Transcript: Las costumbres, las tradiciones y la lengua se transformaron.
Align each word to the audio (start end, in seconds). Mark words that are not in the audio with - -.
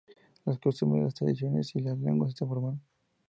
Las 0.45 0.57
costumbres, 0.57 1.03
las 1.03 1.13
tradiciones 1.13 1.75
y 1.75 1.79
la 1.81 1.93
lengua 1.93 2.27
se 2.27 2.33
transformaron. 2.33 2.81